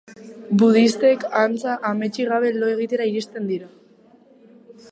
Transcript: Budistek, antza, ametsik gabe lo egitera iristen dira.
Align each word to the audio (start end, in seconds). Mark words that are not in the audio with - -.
Budistek, 0.61 1.25
antza, 1.41 1.75
ametsik 1.89 2.31
gabe 2.31 2.51
lo 2.55 2.71
egitera 2.77 3.07
iristen 3.11 3.49
dira. 3.53 3.69